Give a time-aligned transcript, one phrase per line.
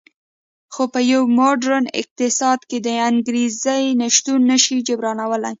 [0.73, 5.49] خو په یو موډرن اقتصاد کې د انګېزې نشتون نه شي جبرانولی